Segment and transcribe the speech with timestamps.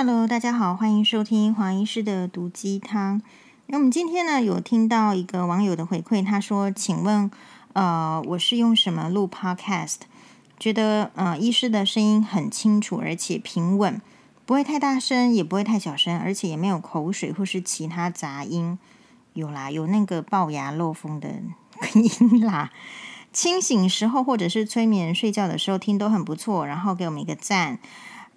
[0.00, 3.20] Hello，大家好，欢迎收听黄医师的毒鸡汤。
[3.66, 7.28] 那我们今天呢，有听到一个网友的回馈，他说：“请问，
[7.72, 9.96] 呃，我是用什么录 Podcast？
[10.56, 14.00] 觉得呃，医师的声音很清楚，而且平稳，
[14.46, 18.78] 不会太大声，也不会太小声，而且也没有口水或是其他杂音。
[19.32, 21.28] 有啦，有那个龅牙漏风的
[21.94, 22.70] 音啦。
[23.32, 26.64] 清醒时候或者是催眠睡觉的时候听都很不错。
[26.64, 27.80] 然后给我们一个赞。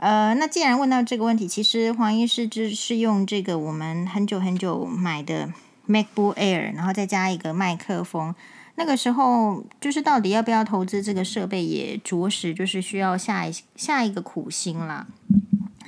[0.02, 5.54] 呃，那既然问到这个问题，其实黄医师就是用这个我们很久很久买的
[5.88, 8.34] MacBook Air，然后再加一个麦克风。
[8.74, 15.06] 那个时候就是到底要不要投资这个设备，也着实就是需要下一下一个苦心啦。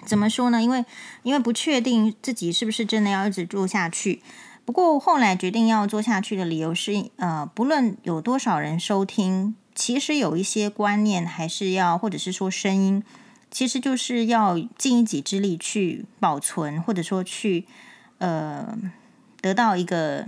[0.05, 0.61] 怎么说呢？
[0.61, 0.85] 因为
[1.23, 4.21] 因为不确定自己是不是真的要一直做下去。
[4.63, 13.03] 不过后来决定要做下去的理由是，呃，不论有多少人收听，其实有一些观念还是要，或者是说声音。
[13.53, 17.65] 其实就是要尽一己之力去保存，或者说去
[18.17, 18.75] 呃
[19.39, 20.25] 得到一个，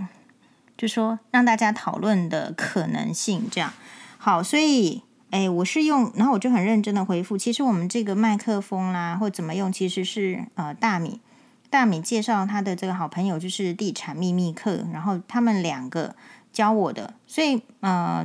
[0.76, 3.48] 就说让大家讨论的可能性。
[3.50, 3.72] 这样
[4.16, 7.36] 好，所以哎，我是用，然后我就很认真的回复。
[7.36, 11.20] 其实我们这个麦克风啦，或怎么用，其实是呃大米
[11.68, 16.14] 大米介绍他的这个好朋友，就是地产秘密课，然后他们两个
[16.52, 18.24] 教我的，所以呃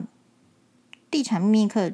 [1.09, 1.91] 地产秘密课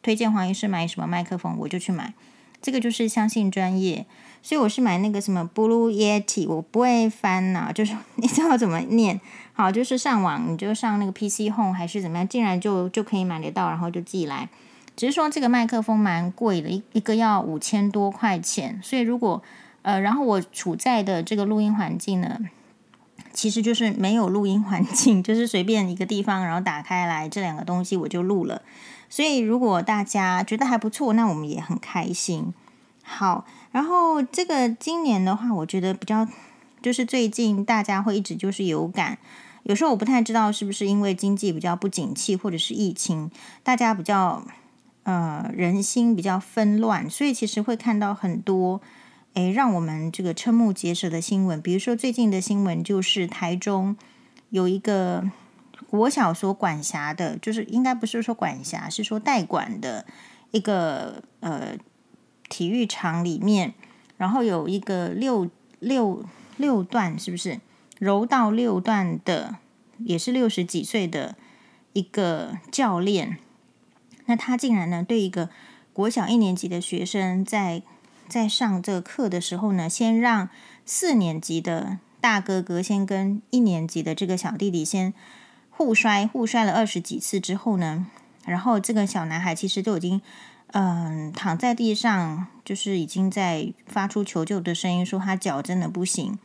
[0.00, 2.14] 推荐黄医师买什么麦克风，我就去买。
[2.60, 4.04] 这个就是相信专业，
[4.42, 9.20] 所以我是买那个什么 Blue Yeti，我不会翻呐，就是 你知道怎么念，
[9.52, 14.48] 好，就是上网你就上那个 PC Home 还是怎么样，竟然就就可以买得到，然后就寄来。
[14.96, 19.40] 只是说这个麦克风蛮贵的，一一个要五千多块钱，所以如果
[19.82, 22.38] 呃，然后我处在的这个录音环境呢，
[23.32, 28.62] 其实就是没有录音环境， 就是随便一个地方，然后打开来这两个东西我就录了。
[29.10, 32.52] 所以，如果大家觉得还不错，那我们也很开心。
[33.02, 36.28] 好，然后这个今年的话，我觉得比较
[36.82, 39.16] 就是最近大家会一直就是有感，
[39.62, 43.30] 有时候我不太知道是不是因为经济比较不景气，或者是疫情，
[43.62, 44.42] 大家比较
[45.04, 48.80] 呃人心比较纷乱，所以其实会看到很多
[49.32, 51.62] 诶让我们这个瞠目结舌的新闻。
[51.62, 53.96] 比如说最近的新闻就是台中
[54.50, 55.30] 有一个。
[55.90, 60.04] 国小所管辖的，就是应该不是说管辖，是说代管的
[60.50, 61.78] 一个呃
[62.50, 63.72] 体育场里面，
[64.18, 66.22] 然后有一个六六
[66.58, 67.58] 六段，是不是
[67.98, 69.56] 柔道六段的，
[69.96, 71.36] 也是六十几岁的
[71.94, 73.38] 一个教练，
[74.26, 75.48] 那他竟然呢对一个
[75.94, 77.82] 国小一年级的学生在
[78.28, 80.50] 在上这个课的时候呢，先让
[80.84, 85.14] 四年级的大哥哥先跟一年级的这个小弟弟先。
[85.78, 88.04] 互摔，互摔了二十几次之后呢，
[88.44, 90.20] 然后这个小男孩其实都已经，
[90.72, 96.36] 嗯、躺在地上，就是已经在发出求救的声音，说他脚真的不行。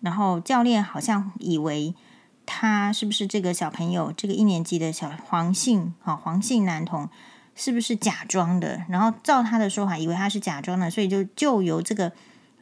[0.00, 1.94] 然后教练好像以为
[2.46, 7.10] 他是不是这个小朋友，这个一年级的小黄姓啊，黄姓男童
[7.54, 8.80] 是不是假装的？
[8.88, 12.12] 然后照他的说法，以为他是假装的，所以就就由这个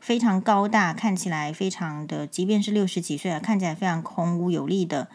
[0.00, 5.06] 非常高大，看起来非常的，即便是六十几岁了，看起来非常空无有力的。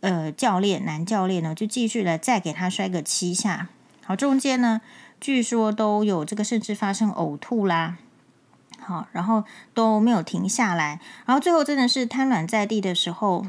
[0.00, 3.68] 呃，教练男教练呢，就继续来再给他摔个七下。
[4.04, 4.80] 好，中间呢，
[5.20, 7.96] 据说都有这个，甚至发生呕吐啦。
[8.78, 9.42] 好，然后
[9.74, 13.46] 都没有停下来，然后最后真的是瘫软在地的时候，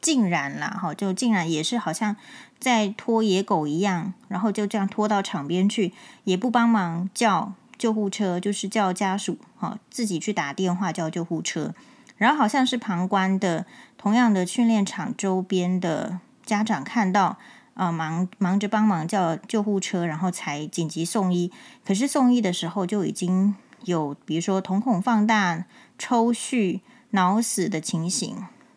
[0.00, 2.16] 竟然啦，哈，就竟然也是好像
[2.58, 11.72] 在拖野狗一样，然后就这样拖到场边去，也不帮忙叫救护车，就是叫家属，哈，自己去打电话叫救护车。
[12.16, 13.66] 然后好像是旁观的，
[13.98, 17.36] 同样的训练场周边的家长看到，
[17.74, 21.52] 呃，忙忙着帮忙叫救护车，然后才紧急送医。
[21.84, 25.64] 可是送医的时候就已经有，比如说瞳孔放大、
[25.98, 28.36] 抽搐、脑死的情形。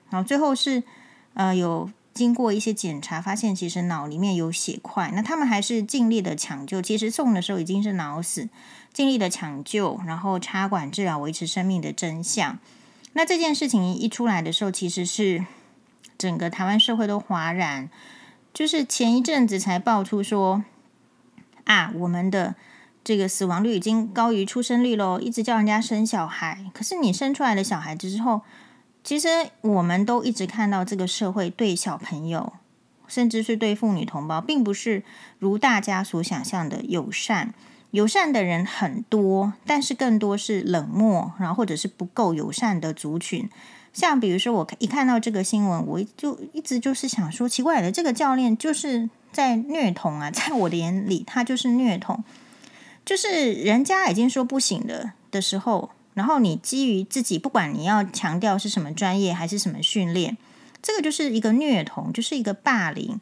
[0.10, 0.84] 然后最后是，
[1.36, 5.12] 呃，有经过一些检查，发现其实脑里面有血块。
[5.14, 8.50] 那他们还是尽力的抢救，其实送的时候已经是脑死，
[8.92, 12.58] 尽力的抢救，然后插管治疗，维持生命的真相。
[13.14, 15.46] 那这件事情一出来的时候，其实是
[16.18, 17.90] 整个台湾社会都哗然。
[18.54, 20.64] 就是前一阵子才爆出说，
[21.66, 22.56] 啊，我们的
[23.04, 26.66] 这个死亡率已经高于出生率喽，一直叫人家生小孩。
[26.74, 28.42] 可是你生出来的小孩子之后，
[29.04, 29.28] 其实
[29.62, 32.54] 我们都一直看到这个社会对小朋友，
[33.08, 35.04] 甚至是对妇女同胞，并不是
[35.38, 37.54] 如大家所想象的友善。
[37.92, 43.50] 友善的人很多，但是更多是冷漠，然后或者是不够友善的族群。
[43.92, 50.30] 像比如说，我一看到这个新闻，我就一直就是想说，奇怪的，这个教练就是在虐童啊！
[50.30, 52.24] 在我的眼里，他就是虐童。
[53.04, 60.38] 就是人家已经说不行的的时候，然后你基于自己，不管你要强调是什么专业还是什么训练，
[60.84, 63.20] 这个就是一个虐童，就是一个霸凌。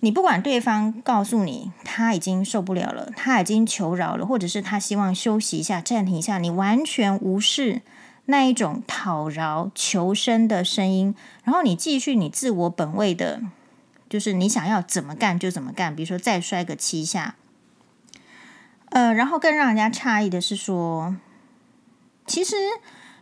[0.00, 7.82] 你不管对方告诉你他已经受不了了，他已经求饶了，或者是他希望休息一下、暂停一下，你完全无视
[8.24, 11.14] 那一种讨饶求生的声音，
[11.44, 13.42] 然后你继续你自我本位的，
[14.08, 17.36] 就是你想要怎么干就怎么干，比如说再摔个七下，
[18.88, 21.16] 呃，然后更让人家诧异的是说，
[22.26, 22.56] 其实。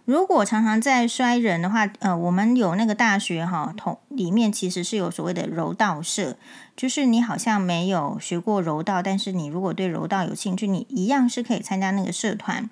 [0.09, 6.39] 如果常常在摔人的话，呃，我们有那个大学哈，同里面其实是有所谓的柔道社，
[6.75, 12.71] 就是你好像没有学过柔道，但是你如果对柔道有兴趣，你一样是可以参加那个社团。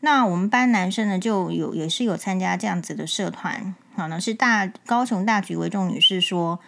[0.00, 3.72] 那我们班男生呢，就有也是有参加这样子的社团。
[3.94, 6.58] 好呢，是大高雄大局为重女士说，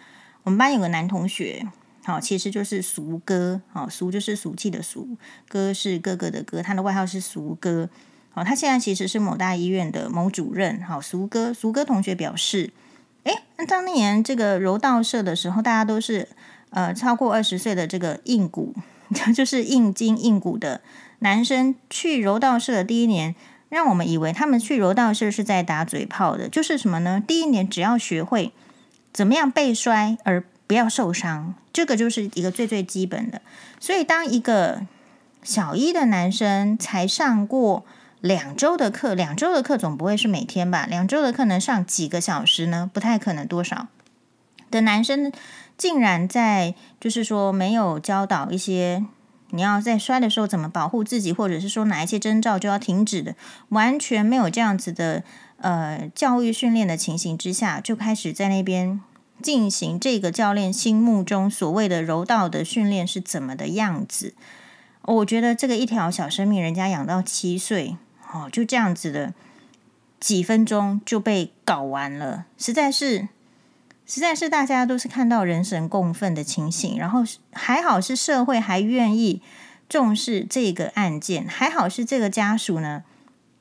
[0.43, 1.67] 我们班有个男同学，
[2.05, 5.17] 好，其实就是俗哥，好，俗就是俗气的俗，
[5.49, 7.89] 哥是哥哥的哥，他的外号是俗哥。
[8.37, 10.79] 哦，他现在其实是某大医院的某主任。
[10.83, 12.69] 好，苏哥，苏哥同学表示，
[13.23, 16.27] 诶，那当年这个柔道社的时候，大家都是
[16.69, 18.75] 呃超过二十岁的这个硬骨，
[19.35, 20.81] 就是硬筋硬骨的
[21.17, 23.33] 男生去柔道社的第一年，
[23.69, 27.19] 让我们以为他们去柔道社是在打嘴炮的，就是什么呢？
[27.25, 28.51] 第一年只要学会
[29.11, 33.41] 怎么样被摔而不要受伤，这个就是一个最最基本的。
[33.79, 34.83] 所以，当一个
[35.41, 37.83] 小一的男生才上过。
[38.21, 40.85] 两周的课，两周的课总不会是每天吧？
[40.85, 42.89] 两周的课能上几个小时呢？
[42.93, 43.47] 不太可能。
[43.47, 43.87] 多少
[44.69, 45.31] 的男生
[45.77, 49.05] 竟然在就是说没有教导一些
[49.51, 53.35] 你要在摔的时候怎么保护自己，或者是说哪一些征兆就要停止的，
[53.69, 55.23] 完全没有这样子的
[55.59, 58.99] 呃教育训练的情形之下，就开始在那边
[59.41, 64.33] 进行这个教练心目中所谓的柔道的训练是怎么的样子？
[65.03, 67.95] 我觉得这个一条小生命，人家养到七岁。
[68.31, 69.33] 哦，就这样子的
[70.19, 73.29] 几分钟就被搞完了，实在是，
[74.05, 79.41] 实在是大家都是看到人神共愤的情形，然后还好是社会还愿意
[79.87, 83.03] 重视这个案件，还好是这个家属呢，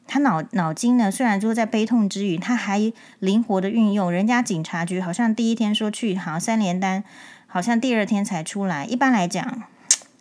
[0.07, 7.05] 他脑脑筋呢虽然说在悲痛之余，他还灵活的运用，人家警察局好像第一天说去，好像三连单，
[7.47, 9.63] 好像第二天才出来，一般来讲，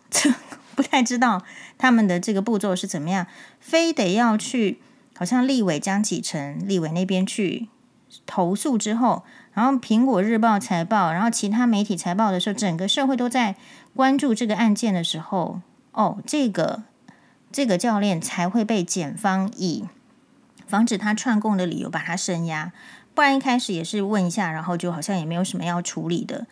[0.08, 0.32] 这。
[0.76, 1.42] 不太知道
[1.76, 3.26] 他们的这个步骤是怎么样，
[3.58, 4.78] 非得要去，
[5.16, 7.68] 好像立委江启臣立委那边去
[8.26, 9.24] 投诉之后，
[9.54, 13.56] 然后苹果日报财报，然后其他媒体财报的时候，整个社会都在
[13.94, 15.60] 关注这个案件的时候，
[15.92, 16.82] 哦，这个
[17.50, 19.86] 这个教练才会被检方以
[20.66, 22.72] 防止他串供的理由把他声押，
[23.14, 26.46] 不然一开始也是问一下，然后就好像也没有什么要处理的。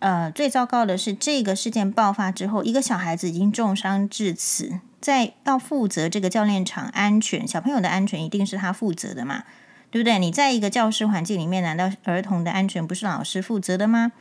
[0.00, 9.44] 呃，最糟糕的是，这个事件爆发之后，一个小孩子已经重伤至此，在要负责这个教练场安全，小朋友的安全一定是他负责的嘛，
[9.90, 10.18] 对不对？
[10.18, 14.12] 你在一个教室环境里面，难道儿童的安全不是老师负责的吗？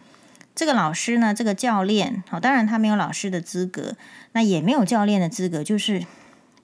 [0.56, 3.96] 这个老师呢，这个教练，好，当然他没有老师的资格，
[4.32, 6.06] 那也没有教练的资格，就是。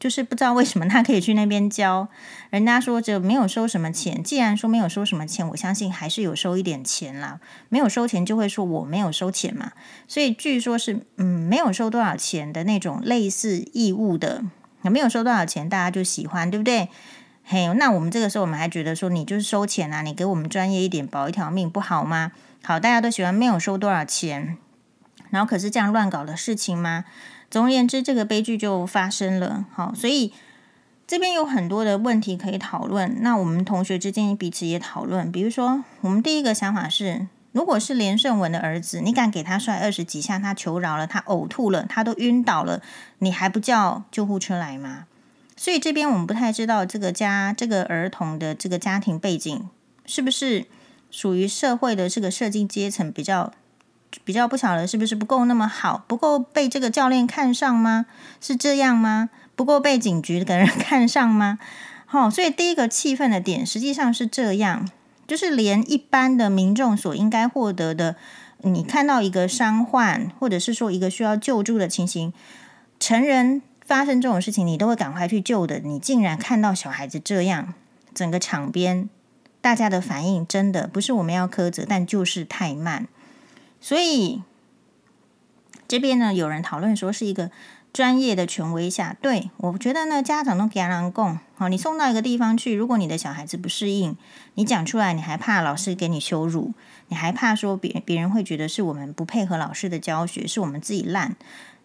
[0.03, 2.09] 就是不知道为什么他可以去那边教，
[2.49, 4.21] 人家说这没有收什么钱。
[4.21, 7.39] 既然说没有收什么钱，我相信还是有收一点钱啦。
[7.69, 9.71] 没有收钱就会说我没有收钱嘛。
[10.05, 14.43] 所以据说是嗯没有收多少钱的那种类似义务的，
[14.81, 16.89] 没有收多少钱大家就喜欢，对不对？
[17.45, 22.33] 嘿，那我们这个时候我们还觉得说你就是收钱啊，你给我们专业一点保一条命不好吗？
[22.61, 24.57] 好，大家都喜欢没有收多少钱，
[25.29, 27.05] 然后可是这样乱搞的事情吗？
[27.53, 29.67] 总而言之，这个悲剧就发生了。
[29.71, 30.33] 好，所以
[31.05, 33.17] 这边有很多的问题可以讨论。
[33.21, 35.31] 那我们同学之间彼此也讨论。
[35.31, 42.81] 比如说，我们第一个想法是：如果是连胜文的儿子，你敢给他摔二十几下，他求饶了，他呕吐了，他都晕倒了，
[43.19, 45.05] 你还不叫救护车来吗？
[45.55, 49.69] 所以这边我们不太知道这个家这个儿童的这个家庭背景
[50.07, 50.65] 是不是
[51.11, 53.53] 属于社会的这个社经阶层比较。
[54.23, 58.05] 比较不晓得是不是不够那么好，不够被这个教练看上吗？
[58.39, 59.29] 是这样吗？
[59.55, 61.59] 不够被警局的人看上吗？
[62.05, 64.89] 好， 所以第一个气愤的点实际上是这样，
[65.27, 68.15] 就是连一般的民众所应该获得的，
[68.61, 72.33] 你看到一个伤患，或者是说一个需要救助的情形，
[72.99, 77.73] 成人发生这种事情，你都会赶快去救的，你竟然看到小孩子这样，
[78.13, 79.09] 整个场边
[79.61, 83.07] 大家的反应真的不是我们要苛责，但就是太慢。
[83.83, 84.41] 所以
[85.89, 87.51] 这边呢，有人讨论说是一个
[87.91, 94.15] 专业的权威下，对，我觉得呢，家长都给人讲，好，你送到一个地方去，如果你的小孩子不适应，
[94.53, 96.71] 你讲出来，你还怕老师给你羞辱，
[97.09, 101.35] 你还怕说别别人会觉得是我们不配合老师的教学，是我们自己烂。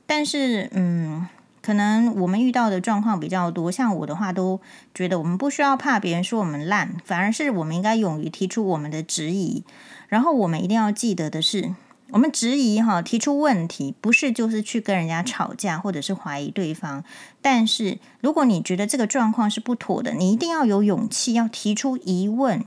[0.06, 1.26] 但是，嗯，
[1.60, 4.60] 可能我们遇到的状况比较多，像我的话，都
[4.94, 9.64] 觉得我们不需要怕别人说我们烂，反而是我们应该勇于提出我们的质疑。
[10.06, 11.74] 然后我们一定要记得的是，
[12.10, 17.04] 我们质疑哈，提出问题不是就是去跟人家吵架，或者是怀疑对方。
[17.42, 22.64] 但是如果你觉得这个状况是不妥的，你一定要有勇气要提出疑问。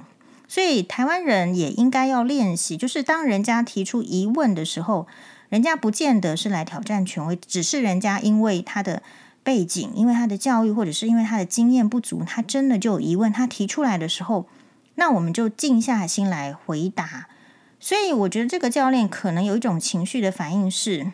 [0.47, 5.07] 所以台湾人也应该要练习，就是当人家提出疑问的时候。
[5.49, 9.03] 人家不见得是来挑战权威，只是人家因为他的
[9.43, 13.33] 背景，因为他的教育，或者是因为他的经验不足，他真的就有疑问。
[13.33, 14.47] 他提出来的时候，
[14.95, 17.27] 那我们就静下心来回答。
[17.81, 21.11] 所以我觉得这个教练可能有一种情绪的反应是：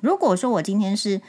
[0.00, 1.22] 如果说我今天是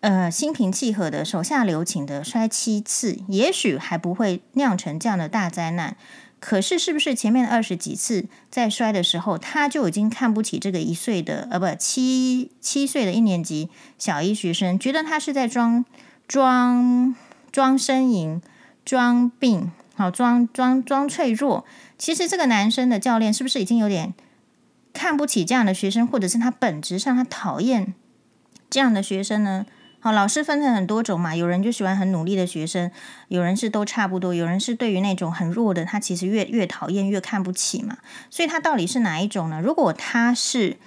[0.00, 5.94] 呃心平气和的、手下留情的摔七次，也许还不会酿成这样的大灾难。
[6.40, 13.68] 可是，是不是前面二十几次在摔的时候，他就已经看不起这个一岁的呃，不七七岁的一年级
[13.98, 15.84] 小一学生，觉得他是在装
[16.26, 17.14] 装
[17.52, 18.40] 装呻吟、
[18.86, 21.66] 装病，好装装装脆弱。
[21.98, 24.14] 其实这个男生的教练是不是已经有点
[24.92, 27.94] 看不起这样的学生，或者是他本质上他讨厌
[28.68, 29.66] 这样的学生呢？
[30.02, 32.90] 好，老师分成很多种嘛，有人就喜欢很努力的学生，
[33.28, 37.98] 有人是都差不多，有人是对于那种很弱的，他其实越越讨厌越看不起嘛。
[38.30, 39.60] 所以他到底是哪一种呢？
[39.60, 40.78] 如果他是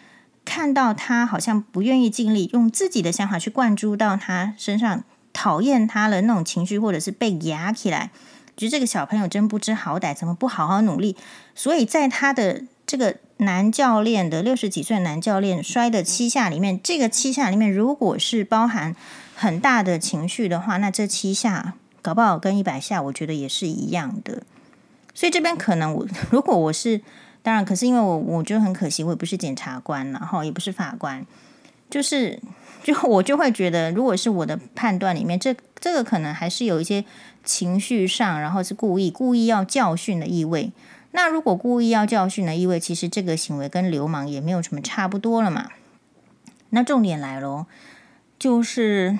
[0.44, 8.10] 看到他好像不愿意尽力，用自己的想法去灌注到他身上，讨厌他的那种情绪，或者是被压起来，
[8.58, 11.16] 觉得这个小朋友真不知好歹，怎么不好好努力？
[11.54, 13.16] 所以在他的这个。
[13.38, 18.96] 男教练的六十几岁男教练摔的七下里面，这个七下里面如果是包含
[19.36, 24.44] 很大的情绪的话，那这七下搞不好跟一百下，我觉得也是一样的。
[25.14, 27.02] 所以这边可能我如果我是
[27.42, 31.26] 当然，可是因为我我觉得很可惜，我也不是检察官，然后也不是法官，
[31.90, 32.40] 就是
[32.84, 37.04] 就我就会觉得，如果是我的判断里面，这这个可能还是有一些
[37.44, 40.72] 情绪上，然后是故意故意要教训的意味。
[41.16, 45.70] 那如果故意要教训呢意味，其实这个行为跟流氓也没有什么差不多了嘛。
[46.72, 47.68] 那重点来喽，
[48.40, 49.20] 就是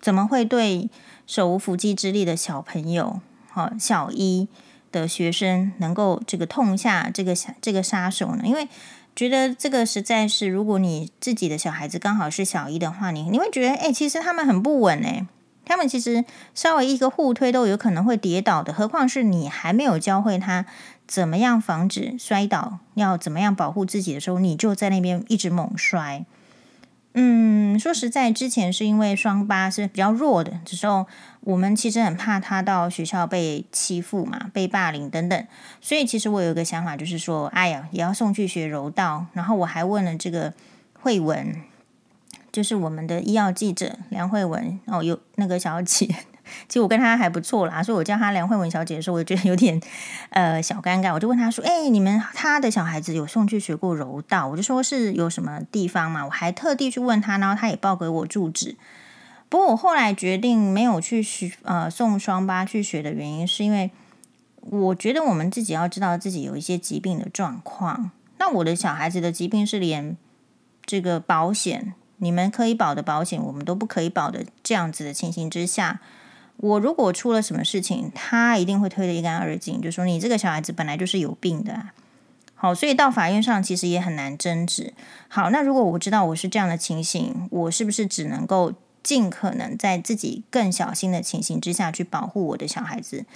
[0.00, 0.88] 怎么会对
[1.26, 4.46] 手无缚鸡之力的小朋友，好小一
[4.92, 8.44] 的学生，能够这个痛下这个这个杀手呢？
[8.44, 8.68] 因为
[9.16, 15.26] 觉得这个实在是，如果你自己的小孩子刚好是小一的话，你你会觉得，哎，其实他们很不稳哎，
[15.64, 16.24] 他们其实
[16.54, 20.64] 稍微一个互推都有可能会跌倒的，何况是你还没有教会他。
[21.06, 22.78] 怎么样防止摔倒？
[22.94, 26.24] 要怎么样保护自己的时候，你就在那边一直猛摔。
[27.16, 31.06] 嗯，说实在，之前是因为双八是比较弱的，这时候
[31.42, 35.46] 我们其实很怕他到学校被欺负嘛，被霸凌等等。
[35.80, 39.26] 所以其实我有一个想法，就是说，哎呀，也要送去学柔道。
[39.32, 40.52] 然后我还问了这个
[41.00, 41.54] 慧文，
[42.50, 46.12] 就是我们的医药记者梁慧文哦，有那个小姐。
[46.68, 49.80] 其实我跟他还不错啦，所以我叫他梁慧文小姐的时候，我就觉得有点
[50.30, 51.12] 呃小尴尬。
[51.12, 56.24] 我就问他说：“哎，你们他的小孩子有送去学过柔道？”我就说是有什么地方嘛？
[56.24, 58.76] 我还特地去问他，然后他也报给我住址。
[59.48, 63.90] 不过我后来决定没有去学呃送双八去学的原因，是因为
[64.60, 68.10] 我觉得我们自己要知道自己有一些疾病的状况。
[68.38, 70.16] 那我的小孩子的疾病是连
[70.84, 76.00] 这个保险你们可以保的保险，我们都不可以保的这样子的情形之下。
[76.56, 81.92] 我如果出了什么事情，他一定会推得一干二净，就说你这个小孩子本来就是有病的啊。
[82.54, 84.94] 好，所以到法院上其实也很难争执。
[85.28, 93.26] 好，那如果我知道我是这样的情形，我是不是只能够尽可能在自己更小心的情形之下去保护我的小孩子？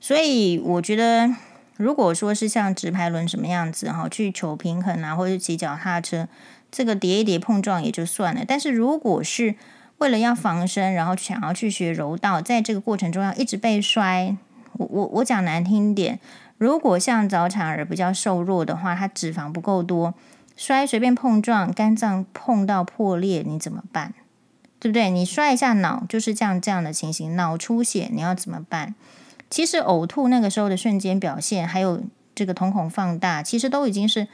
[0.00, 1.34] 所以我觉得，
[1.76, 6.26] 如果说是像直排轮什么样子哈，去求平衡啊，或者骑脚踏车，
[6.70, 8.42] 这个叠一叠碰撞也就算了。
[8.46, 9.56] 但是如果是
[9.98, 14.36] 为了要防身，然后想要去学柔道，在这个过程中要一直被摔。
[14.74, 16.20] 我我我讲难听点，
[16.56, 20.14] 如果像早产儿比较瘦弱的话，他脂肪不够多，
[20.56, 24.14] 摔随便碰撞，肝脏碰到破裂，你怎么办？
[24.78, 25.10] 对不对？
[25.10, 28.94] 你摔一下脑就是这样这样的情形，脑出血你要怎么办？
[29.50, 32.02] 其实呕吐那个时候的瞬间表现，还有
[32.34, 34.28] 这个瞳孔放大，其实都已经是。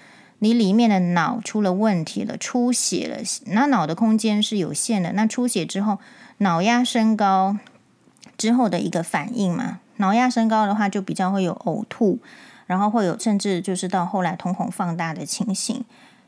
[0.44, 3.16] 你里面的脑出了问题了，出血了。
[3.46, 5.98] 那脑的空间是有限的，那出血之后，
[6.38, 7.56] 脑压升高
[8.36, 9.80] 之后的一个反应嘛。
[9.96, 12.18] 脑压升高的话，就比较会有呕吐，
[12.66, 15.82] 然后会有甚至就是到后来瞳孔放大的情形。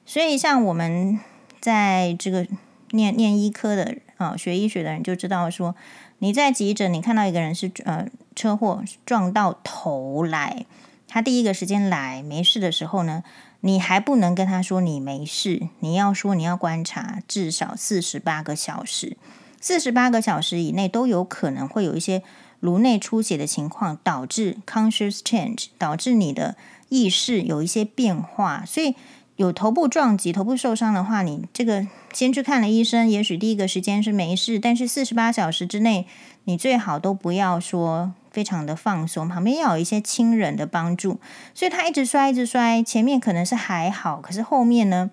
[0.07, 1.21] 所以像我们
[1.61, 2.47] 在这个
[2.93, 5.75] 念念医科的啊，学医学的人就知道说，
[6.21, 10.65] 你在急诊你看到一个人是呃车祸撞到头来，
[11.07, 13.23] 他第一个时间来没事的时候呢，
[13.61, 19.17] 你还不能跟他说你没事，你要说你要观察至少四十八个小时，
[19.61, 22.23] 四十八个小时以内都有可能会有一些
[22.61, 26.57] 颅内出血的情况，导致 conscious change，导致你的
[26.89, 28.65] 意识有一些变化。
[28.67, 28.95] 所以
[29.37, 36.07] 有头部撞击、头部受伤的话，你这个先去看了医生，也许第一个时间是没事，但是四十八小时之内，
[36.45, 41.19] 你最好都不要说非常的放松，旁边要有一些亲人的帮助。
[41.55, 45.11] 所以他一直摔，一直摔，前面可能是还好，可是后面呢？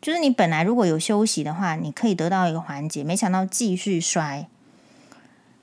[0.00, 4.48] 就是你本来如果有休息的话，你可以得到一个缓解，没想到继续摔。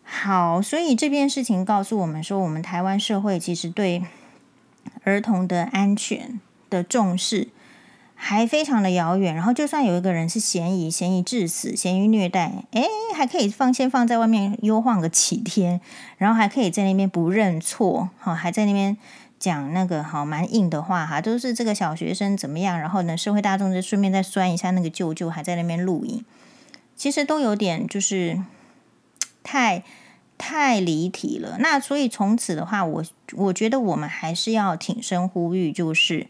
[0.04, 4.04] 好，所以这件事情告诉我们说，我们台湾社会其实对
[5.06, 6.40] 儿童的安全
[6.70, 7.48] 的重视
[8.28, 9.36] 还非常的遥远。
[9.36, 15.80] 然后，就算有一个人是嫌疑，嫌疑致死，嫌疑虐待，诶，还可以放先放在外面悠晃个几天，
[16.18, 18.98] 然后还可以在那边不认错，哈，还在那边。
[19.38, 26.24] 讲那个好蛮硬的话哈，都是这个小学生怎么样，然后呢，社会大众就顺便再酸一下那个舅舅，还在那边录影，
[26.96, 28.42] 其实都有点就是
[29.44, 29.84] 太
[30.38, 31.58] 太离题了。
[31.60, 33.04] 那所以从此的话，我
[33.34, 36.28] 我觉得我们还是要挺身呼吁，就是，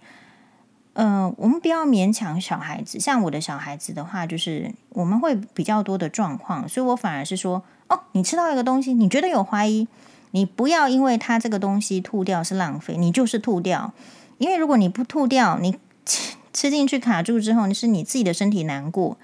[0.95, 2.99] 呃，我们不要勉强小孩子。
[2.99, 9.87] 像我的小孩子的话，就是我们会比较多的状况，所以我反而是说，哦，你吃到一个东西，你觉得有怀疑。
[10.31, 13.93] 你不要因为它这个东西吐掉是浪费，你就是吐掉。
[14.37, 19.17] 因为如果你不吐掉，你吃吃进去卡住之后，你是你自己的身体难过。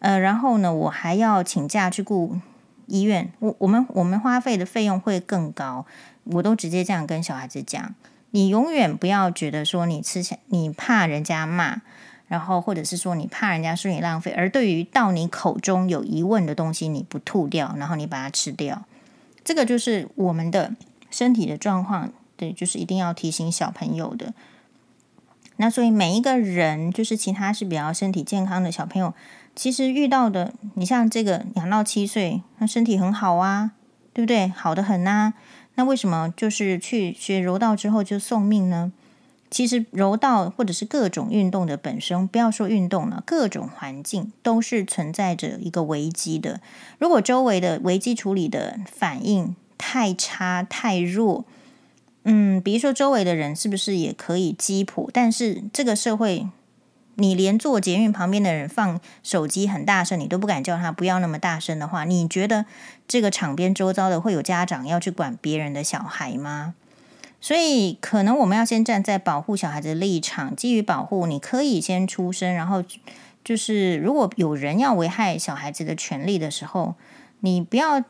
[0.00, 2.36] 呃，然后呢，我还要请假去顾
[2.86, 5.86] 医院，我我们我们花费的费用会更高。
[6.24, 7.94] 我都直接这样跟小孩子讲，
[8.32, 11.80] 你永远不要觉得说你吃起你怕人家骂，
[12.28, 18.84] 然后或者是说你怕人家说你浪费，而对于到你口中有疑问的东西，你不吐掉，然后你把它吃掉。
[19.44, 20.74] 这个就是我们的
[21.10, 24.32] 身体的状况，对，就是一定要提醒小朋友的。
[25.56, 29.12] 那所以每一个人，就是其他是比较身体健康的小朋友，
[29.54, 33.72] 其实遇到的，你像这个两到七岁，他身体很好啊，
[34.14, 34.48] 对不对？
[34.48, 35.34] 好得很呐。
[35.74, 38.92] 那为什么就是去学柔道之后就送命呢？
[39.50, 46.60] 其实柔道或者是各种运动的本身，不要说运动了，各种环境都是存在着一个危机的。
[46.98, 51.44] 如果周围的危机处理的反应太差太弱，
[52.24, 55.10] 嗯，比如说周围的人是不是也可以击破？
[55.12, 56.48] 但是这个社会，
[57.16, 62.64] 你连坐捷运旁边的人放手机很大声，你都不敢叫他不要那么大声的话，你觉得
[63.06, 66.74] 这个场边周遭的会有家长要去管别人的小孩吗？
[67.40, 72.54] 所以，可能我们要先站在保护小孩子的立场，基于保护，你可以先出声。
[72.54, 72.84] 然后，
[73.44, 76.94] 就是如果有人要危害小孩子的权利的时候，
[77.40, 78.00] 你不要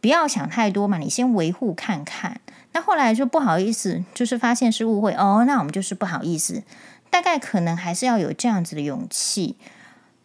[0.00, 2.40] 不要想太多嘛，你先维护看看。
[2.72, 6.62] 那后来就不好意思，就是发现是误会哦，那我们就是不好意思。
[7.10, 9.56] 大概可能还是要有这样子的勇气。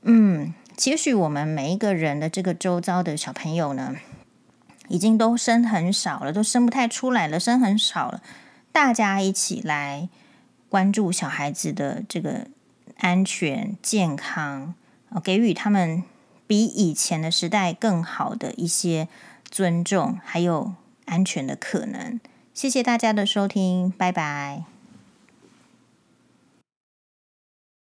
[0.01, 0.53] 嗯，
[0.85, 3.95] 也许我们每一个人的这个周遭的小朋友呢，
[4.89, 8.21] 已经都生很少了，都生不太出来了，生很少了。
[8.71, 10.09] 大家一起来
[10.67, 12.47] 关注小孩子的这个
[12.97, 14.73] 安全健康，
[15.23, 16.03] 给予他们
[16.47, 19.07] 比以前的时代更好的一些
[19.49, 20.73] 尊重，还有
[21.05, 22.19] 安全的可能。
[22.53, 24.72] 谢谢大家的收听，拜拜。